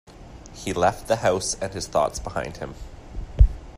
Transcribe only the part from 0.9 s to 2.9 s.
the house and his thoughts behind him.